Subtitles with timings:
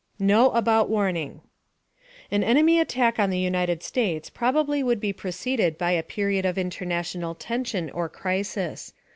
[0.17, 1.41] KNOW ABOUT WARNING
[2.31, 6.57] An enemy attack on the United States probably would be preceded by a period of
[6.57, 8.93] international tension or crisis.